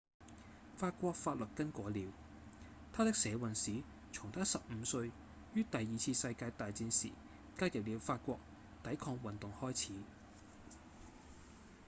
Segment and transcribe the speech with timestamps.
[0.79, 2.11] 法國法律更改了
[2.91, 5.11] 他的社運史從他十五歲
[5.53, 7.11] 於第二次世界大戰時
[7.55, 8.39] 加入了法國
[8.83, 9.93] 抵抗運動開始